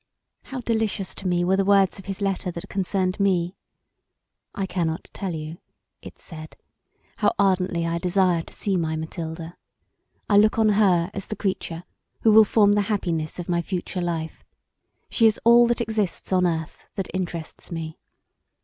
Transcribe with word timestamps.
How 0.45 0.61
delicious 0.61 1.13
to 1.13 1.27
me 1.27 1.43
were 1.43 1.57
the 1.57 1.63
words 1.63 1.99
of 1.99 2.07
his 2.07 2.21
letter 2.21 2.49
that 2.49 2.67
concerned 2.67 3.19
me: 3.19 3.55
"I 4.55 4.65
cannot 4.65 5.11
tell 5.13 5.35
you," 5.35 5.59
it 6.01 6.17
said, 6.17 6.57
"how 7.17 7.33
ardently 7.37 7.85
I 7.85 7.99
desire 7.99 8.41
to 8.41 8.51
see 8.55 8.77
my 8.77 8.95
Mathilda. 8.95 9.55
I 10.27 10.37
look 10.37 10.57
on 10.57 10.69
her 10.69 11.11
as 11.13 11.27
the 11.27 11.35
creature 11.35 11.83
who 12.21 12.31
will 12.31 12.45
form 12.45 12.73
the 12.73 12.81
happiness 12.89 13.37
of 13.37 13.47
my 13.47 13.61
future 13.61 14.01
life: 14.01 14.43
she 15.07 15.27
is 15.27 15.39
all 15.45 15.67
that 15.67 15.81
exists 15.81 16.33
on 16.33 16.47
earth 16.47 16.83
that 16.95 17.11
interests 17.13 17.69
me. 17.71 17.99